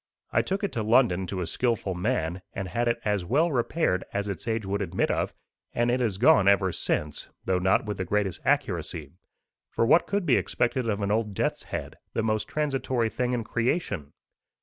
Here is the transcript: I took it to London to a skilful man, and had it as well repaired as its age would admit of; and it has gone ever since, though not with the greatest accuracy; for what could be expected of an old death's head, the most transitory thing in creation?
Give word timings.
I 0.31 0.41
took 0.41 0.63
it 0.63 0.71
to 0.71 0.81
London 0.81 1.27
to 1.27 1.41
a 1.41 1.45
skilful 1.45 1.93
man, 1.93 2.41
and 2.53 2.67
had 2.69 2.87
it 2.87 2.99
as 3.05 3.23
well 3.23 3.51
repaired 3.51 4.03
as 4.11 4.27
its 4.27 4.47
age 4.47 4.65
would 4.65 4.81
admit 4.81 5.11
of; 5.11 5.35
and 5.75 5.91
it 5.91 5.99
has 5.99 6.17
gone 6.17 6.47
ever 6.47 6.71
since, 6.71 7.29
though 7.45 7.59
not 7.59 7.85
with 7.85 7.99
the 7.99 8.03
greatest 8.05 8.41
accuracy; 8.43 9.11
for 9.69 9.85
what 9.85 10.07
could 10.07 10.25
be 10.25 10.37
expected 10.37 10.89
of 10.89 11.03
an 11.03 11.11
old 11.11 11.35
death's 11.35 11.65
head, 11.65 11.99
the 12.13 12.23
most 12.23 12.47
transitory 12.47 13.11
thing 13.11 13.33
in 13.33 13.43
creation? 13.43 14.13